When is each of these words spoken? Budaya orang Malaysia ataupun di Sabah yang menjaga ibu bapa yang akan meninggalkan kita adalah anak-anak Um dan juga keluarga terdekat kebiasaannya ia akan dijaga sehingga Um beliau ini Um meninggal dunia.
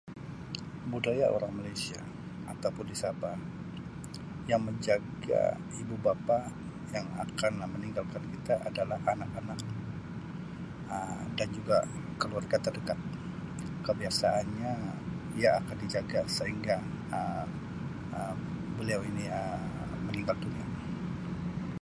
Budaya 0.91 1.27
orang 1.37 1.53
Malaysia 1.61 2.01
ataupun 2.53 2.85
di 2.91 2.95
Sabah 3.03 3.37
yang 4.51 4.61
menjaga 4.67 5.43
ibu 5.81 5.93
bapa 6.05 6.39
yang 6.95 7.05
akan 7.23 7.53
meninggalkan 7.73 8.23
kita 8.33 8.55
adalah 8.69 8.97
anak-anak 9.13 9.59
Um 10.95 11.21
dan 11.37 11.47
juga 11.57 11.77
keluarga 12.21 12.57
terdekat 12.65 12.97
kebiasaannya 13.87 14.71
ia 15.39 15.49
akan 15.61 15.77
dijaga 15.85 16.21
sehingga 16.37 16.75
Um 17.15 18.37
beliau 18.81 19.01
ini 19.11 19.25
Um 19.39 19.99
meninggal 20.09 20.33
dunia. 20.45 20.65